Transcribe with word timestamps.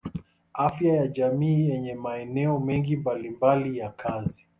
Afya 0.53 0.93
ya 0.93 1.07
jamii 1.07 1.69
yenye 1.69 1.93
maeneo 1.95 2.59
mengi 2.59 2.97
mbalimbali 2.97 3.77
ya 3.77 3.89
kazi. 3.91 4.47